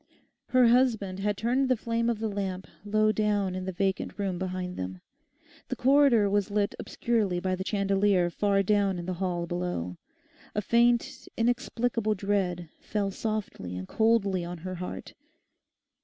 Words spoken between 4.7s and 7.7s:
them; the corridor was lit obscurely by the